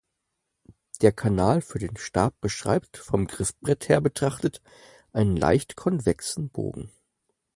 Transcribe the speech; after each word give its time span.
Der 1.03 1.11
Kanal 1.11 1.61
für 1.61 1.77
den 1.77 1.95
Stab 1.95 2.33
beschreibt, 2.41 2.97
vom 2.97 3.27
Griffbrett 3.27 3.87
her 3.87 4.01
betrachtet, 4.01 4.59
einen 5.13 5.37
leicht 5.37 5.75
konvexen 5.75 6.49
Bogen. 6.49 6.89